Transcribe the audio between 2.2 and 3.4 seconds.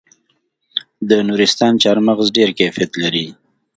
ډیر کیفیت لري.